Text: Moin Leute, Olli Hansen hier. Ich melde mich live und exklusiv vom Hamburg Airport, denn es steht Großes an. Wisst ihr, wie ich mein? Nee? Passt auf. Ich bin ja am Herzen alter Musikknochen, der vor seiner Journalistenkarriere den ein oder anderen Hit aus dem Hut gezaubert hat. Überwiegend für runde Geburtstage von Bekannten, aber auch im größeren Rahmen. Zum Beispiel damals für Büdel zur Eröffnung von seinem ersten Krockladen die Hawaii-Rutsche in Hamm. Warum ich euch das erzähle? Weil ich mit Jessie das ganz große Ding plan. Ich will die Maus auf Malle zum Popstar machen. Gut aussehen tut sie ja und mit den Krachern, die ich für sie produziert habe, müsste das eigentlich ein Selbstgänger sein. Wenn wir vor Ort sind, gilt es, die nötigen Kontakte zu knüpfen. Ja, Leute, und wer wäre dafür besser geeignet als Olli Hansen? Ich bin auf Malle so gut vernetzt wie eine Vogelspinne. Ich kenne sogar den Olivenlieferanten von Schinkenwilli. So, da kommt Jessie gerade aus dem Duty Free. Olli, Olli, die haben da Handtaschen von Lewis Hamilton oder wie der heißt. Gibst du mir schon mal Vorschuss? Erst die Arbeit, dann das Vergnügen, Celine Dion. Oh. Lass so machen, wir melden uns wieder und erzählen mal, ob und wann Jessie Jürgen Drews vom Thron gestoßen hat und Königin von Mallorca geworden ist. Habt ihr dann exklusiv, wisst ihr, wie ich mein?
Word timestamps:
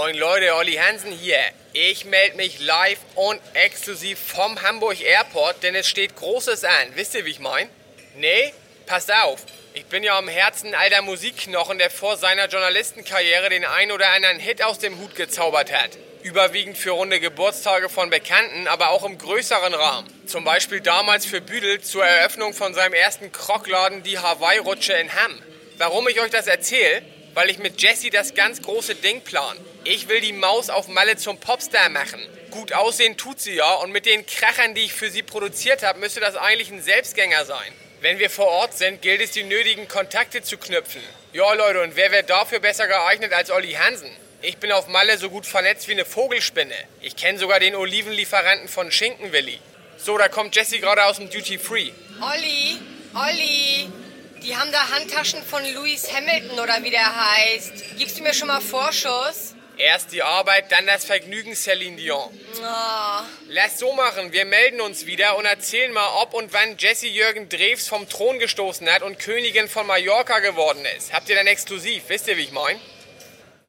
Moin 0.00 0.16
Leute, 0.16 0.54
Olli 0.54 0.76
Hansen 0.76 1.12
hier. 1.12 1.36
Ich 1.74 2.06
melde 2.06 2.38
mich 2.38 2.58
live 2.58 3.00
und 3.16 3.38
exklusiv 3.52 4.18
vom 4.18 4.62
Hamburg 4.62 4.98
Airport, 4.98 5.62
denn 5.62 5.74
es 5.74 5.90
steht 5.90 6.16
Großes 6.16 6.64
an. 6.64 6.88
Wisst 6.94 7.14
ihr, 7.14 7.26
wie 7.26 7.32
ich 7.32 7.38
mein? 7.38 7.68
Nee? 8.16 8.54
Passt 8.86 9.12
auf. 9.12 9.44
Ich 9.74 9.84
bin 9.84 10.02
ja 10.02 10.16
am 10.16 10.26
Herzen 10.26 10.74
alter 10.74 11.02
Musikknochen, 11.02 11.76
der 11.76 11.90
vor 11.90 12.16
seiner 12.16 12.48
Journalistenkarriere 12.48 13.50
den 13.50 13.66
ein 13.66 13.92
oder 13.92 14.08
anderen 14.12 14.38
Hit 14.38 14.62
aus 14.62 14.78
dem 14.78 14.98
Hut 14.98 15.16
gezaubert 15.16 15.70
hat. 15.70 15.90
Überwiegend 16.22 16.78
für 16.78 16.92
runde 16.92 17.20
Geburtstage 17.20 17.90
von 17.90 18.08
Bekannten, 18.08 18.68
aber 18.68 18.92
auch 18.92 19.04
im 19.04 19.18
größeren 19.18 19.74
Rahmen. 19.74 20.08
Zum 20.26 20.44
Beispiel 20.44 20.80
damals 20.80 21.26
für 21.26 21.42
Büdel 21.42 21.82
zur 21.82 22.06
Eröffnung 22.06 22.54
von 22.54 22.72
seinem 22.72 22.94
ersten 22.94 23.32
Krockladen 23.32 24.02
die 24.02 24.18
Hawaii-Rutsche 24.18 24.94
in 24.94 25.14
Hamm. 25.14 25.42
Warum 25.76 26.08
ich 26.08 26.22
euch 26.22 26.30
das 26.30 26.46
erzähle? 26.46 27.02
Weil 27.34 27.50
ich 27.50 27.58
mit 27.58 27.82
Jessie 27.82 28.08
das 28.08 28.32
ganz 28.32 28.62
große 28.62 28.94
Ding 28.94 29.20
plan. 29.20 29.58
Ich 29.84 30.08
will 30.08 30.20
die 30.20 30.34
Maus 30.34 30.68
auf 30.68 30.88
Malle 30.88 31.16
zum 31.16 31.38
Popstar 31.38 31.88
machen. 31.88 32.20
Gut 32.50 32.74
aussehen 32.74 33.16
tut 33.16 33.40
sie 33.40 33.54
ja 33.54 33.74
und 33.74 33.92
mit 33.92 34.04
den 34.04 34.26
Krachern, 34.26 34.74
die 34.74 34.82
ich 34.82 34.92
für 34.92 35.08
sie 35.08 35.22
produziert 35.22 35.82
habe, 35.82 35.98
müsste 36.00 36.20
das 36.20 36.36
eigentlich 36.36 36.70
ein 36.70 36.82
Selbstgänger 36.82 37.46
sein. 37.46 37.72
Wenn 38.02 38.18
wir 38.18 38.28
vor 38.28 38.46
Ort 38.46 38.76
sind, 38.76 39.00
gilt 39.00 39.22
es, 39.22 39.30
die 39.30 39.42
nötigen 39.42 39.88
Kontakte 39.88 40.42
zu 40.42 40.58
knüpfen. 40.58 41.02
Ja, 41.32 41.52
Leute, 41.54 41.82
und 41.82 41.96
wer 41.96 42.10
wäre 42.12 42.24
dafür 42.24 42.60
besser 42.60 42.88
geeignet 42.88 43.32
als 43.32 43.50
Olli 43.50 43.72
Hansen? 43.72 44.10
Ich 44.42 44.58
bin 44.58 44.70
auf 44.72 44.88
Malle 44.88 45.16
so 45.16 45.30
gut 45.30 45.46
vernetzt 45.46 45.88
wie 45.88 45.92
eine 45.92 46.04
Vogelspinne. 46.04 46.74
Ich 47.00 47.16
kenne 47.16 47.38
sogar 47.38 47.60
den 47.60 47.74
Olivenlieferanten 47.74 48.68
von 48.68 48.92
Schinkenwilli. 48.92 49.58
So, 49.96 50.18
da 50.18 50.28
kommt 50.28 50.56
Jessie 50.56 50.80
gerade 50.80 51.04
aus 51.04 51.16
dem 51.16 51.30
Duty 51.30 51.58
Free. 51.58 51.90
Olli, 52.20 52.78
Olli, 53.14 53.90
die 54.42 54.56
haben 54.56 54.72
da 54.72 54.90
Handtaschen 54.90 55.42
von 55.42 55.62
Lewis 55.64 56.10
Hamilton 56.12 56.58
oder 56.58 56.82
wie 56.82 56.90
der 56.90 57.14
heißt. 57.14 57.98
Gibst 57.98 58.18
du 58.18 58.22
mir 58.22 58.34
schon 58.34 58.48
mal 58.48 58.60
Vorschuss? 58.60 59.54
Erst 59.80 60.12
die 60.12 60.22
Arbeit, 60.22 60.70
dann 60.72 60.86
das 60.86 61.06
Vergnügen, 61.06 61.54
Celine 61.54 61.96
Dion. 61.96 62.28
Oh. 62.62 63.24
Lass 63.48 63.78
so 63.78 63.94
machen, 63.94 64.30
wir 64.30 64.44
melden 64.44 64.82
uns 64.82 65.06
wieder 65.06 65.38
und 65.38 65.46
erzählen 65.46 65.90
mal, 65.90 66.20
ob 66.20 66.34
und 66.34 66.52
wann 66.52 66.76
Jessie 66.76 67.08
Jürgen 67.08 67.48
Drews 67.48 67.88
vom 67.88 68.06
Thron 68.06 68.38
gestoßen 68.38 68.92
hat 68.92 69.02
und 69.02 69.18
Königin 69.18 69.70
von 69.70 69.86
Mallorca 69.86 70.40
geworden 70.40 70.84
ist. 70.98 71.14
Habt 71.14 71.30
ihr 71.30 71.34
dann 71.34 71.46
exklusiv, 71.46 72.02
wisst 72.08 72.28
ihr, 72.28 72.36
wie 72.36 72.42
ich 72.42 72.52
mein? 72.52 72.78